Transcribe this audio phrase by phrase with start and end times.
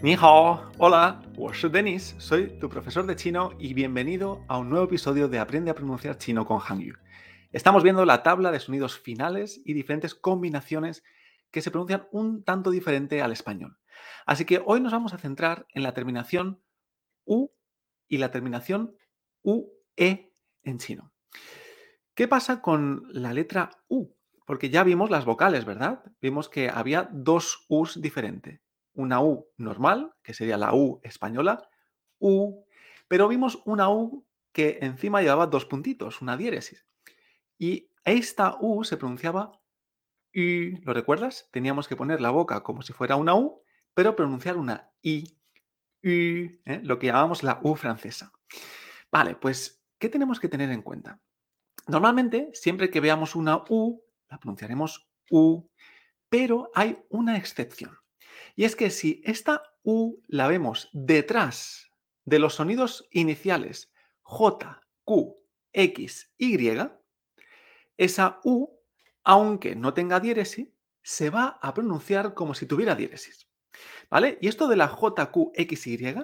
[0.00, 4.84] Ni hao, hola, 我是 Denis, soy tu profesor de chino y bienvenido a un nuevo
[4.84, 6.94] episodio de Aprende a pronunciar chino con Hangyu.
[7.50, 11.02] Estamos viendo la tabla de sonidos finales y diferentes combinaciones
[11.50, 13.76] que se pronuncian un tanto diferente al español.
[14.24, 16.62] Así que hoy nos vamos a centrar en la terminación
[17.24, 17.48] U
[18.06, 18.94] y la terminación
[19.42, 21.12] UE en chino.
[22.14, 24.14] ¿Qué pasa con la letra U?
[24.46, 26.04] Porque ya vimos las vocales, ¿verdad?
[26.22, 28.67] Vimos que había dos U's diferentes.
[28.98, 31.70] Una U normal, que sería la U española,
[32.18, 32.64] U,
[33.06, 36.84] pero vimos una U que encima llevaba dos puntitos, una diéresis.
[37.56, 39.52] Y esta U se pronunciaba
[40.34, 41.48] U, ¿lo recuerdas?
[41.52, 43.62] Teníamos que poner la boca como si fuera una U,
[43.94, 45.38] pero pronunciar una I,
[46.02, 46.80] U, ¿eh?
[46.82, 48.32] lo que llamamos la U francesa.
[49.12, 51.20] Vale, pues, ¿qué tenemos que tener en cuenta?
[51.86, 55.70] Normalmente, siempre que veamos una U, la pronunciaremos U,
[56.28, 57.97] pero hay una excepción.
[58.58, 61.92] Y es que si esta U la vemos detrás
[62.24, 63.92] de los sonidos iniciales
[64.22, 65.36] J, Q,
[65.72, 66.68] X, Y,
[67.96, 68.76] esa U,
[69.22, 70.70] aunque no tenga diéresis,
[71.04, 73.48] se va a pronunciar como si tuviera diéresis.
[74.10, 74.38] ¿Vale?
[74.40, 76.16] Y esto de la J, Q, X, Y,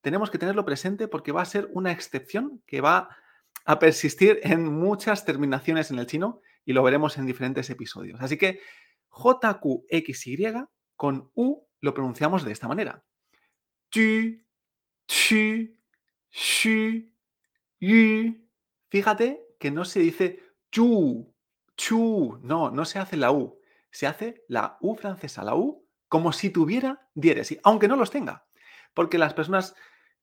[0.00, 3.08] tenemos que tenerlo presente porque va a ser una excepción que va
[3.64, 8.20] a persistir en muchas terminaciones en el chino y lo veremos en diferentes episodios.
[8.20, 8.60] Así que
[9.10, 13.04] JQXY con U lo pronunciamos de esta manera.
[13.90, 14.40] Chu,
[15.06, 15.76] chu,
[16.30, 17.10] shu,
[17.80, 18.48] yu.
[18.88, 21.34] Fíjate que no se dice chu,
[21.76, 26.32] chu, no, no se hace la U, se hace la U francesa, la U, como
[26.32, 28.46] si tuviera diéresis, aunque no los tenga,
[28.94, 29.74] porque las personas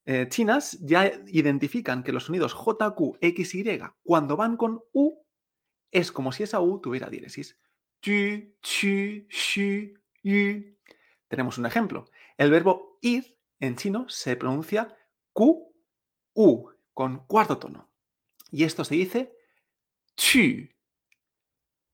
[0.05, 5.21] eh, chinas ya identifican que los sonidos J, Q, X, Y, cuando van con U,
[5.91, 7.59] es como si esa U tuviera diéresis.
[11.27, 12.09] Tenemos un ejemplo.
[12.37, 14.95] El verbo ir en chino se pronuncia
[15.33, 15.73] Q,
[16.33, 17.89] U, con cuarto tono.
[18.51, 19.37] Y esto se dice
[20.15, 20.69] chu,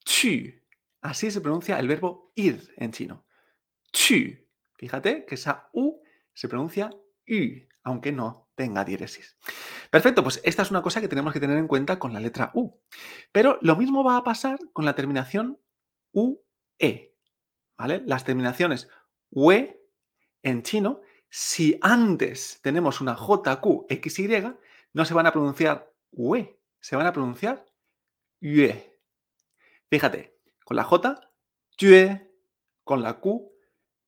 [0.05, 0.61] chu.
[1.01, 3.25] Así se pronuncia el verbo ir en chino.
[3.91, 4.43] Chu.
[4.75, 6.01] Fíjate que esa U
[6.33, 6.89] se pronuncia
[7.27, 9.37] U, aunque no tenga diéresis.
[9.89, 12.51] Perfecto, pues esta es una cosa que tenemos que tener en cuenta con la letra
[12.53, 12.79] U.
[13.31, 15.59] Pero lo mismo va a pasar con la terminación
[16.11, 17.15] UE.
[17.77, 18.03] ¿Vale?
[18.05, 18.87] Las terminaciones
[19.33, 19.81] UE
[20.43, 24.27] en chino, si antes tenemos una J, Q, X, Y,
[24.93, 27.65] no se van a pronunciar UE, se van a pronunciar
[28.41, 28.99] UE.
[29.89, 31.31] Fíjate, con la J,
[31.77, 32.31] Yue,
[32.83, 33.51] con la Q,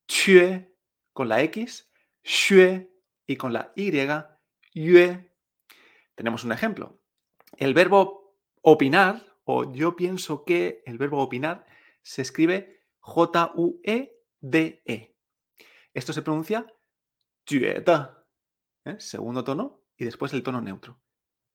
[0.07, 0.75] Chue,
[1.13, 1.89] con la X,
[2.23, 2.91] Xue
[3.25, 3.91] y con la Y,
[4.73, 5.31] Yue.
[6.13, 6.99] Tenemos un ejemplo.
[7.57, 11.65] El verbo opinar, o yo pienso que el verbo opinar
[12.03, 14.83] se escribe J-U-E-D-E.
[14.85, 15.14] E.
[15.95, 16.67] Esto se pronuncia
[17.49, 17.83] Jue
[18.85, 18.95] ¿eh?
[18.99, 20.99] Segundo tono y después el tono neutro.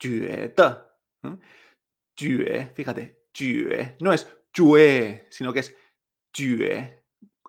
[0.03, 0.53] ¿eh?
[2.75, 3.97] fíjate, Jue.
[4.01, 5.77] No es Jue, sino que es
[6.37, 7.05] Jue.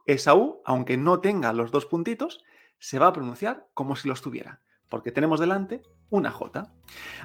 [0.06, 2.44] Esa U, aunque no tenga los dos puntitos,
[2.78, 5.82] se va a pronunciar como si los tuviera porque tenemos delante
[6.12, 6.70] una J.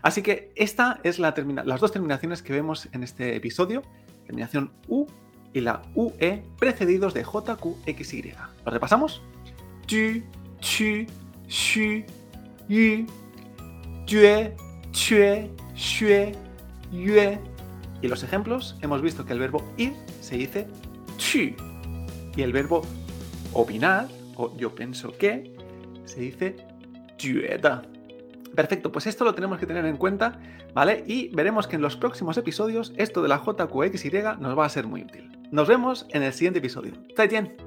[0.00, 1.34] Así que esta es la
[1.64, 3.82] las dos terminaciones que vemos en este episodio,
[4.24, 5.06] terminación U
[5.52, 8.34] y la UE precedidos de JQXY.
[8.64, 9.20] ¿Lo repasamos?
[9.88, 10.22] Ju,
[10.60, 11.06] chu,
[11.48, 12.04] shu,
[12.68, 13.06] yu,
[14.06, 14.56] jue,
[14.92, 15.50] chue,
[16.92, 17.38] yue.
[18.02, 20.66] Y los ejemplos hemos visto que el verbo ir se dice
[21.16, 21.54] chu
[22.36, 22.82] y el verbo
[23.52, 25.54] opinar o yo pienso que
[26.04, 26.56] se dice
[28.54, 30.38] Perfecto, pues esto lo tenemos que tener en cuenta,
[30.74, 31.04] ¿vale?
[31.06, 34.86] Y veremos que en los próximos episodios esto de la JQXY nos va a ser
[34.86, 35.30] muy útil.
[35.50, 36.92] Nos vemos en el siguiente episodio.
[37.16, 37.65] ¡再见!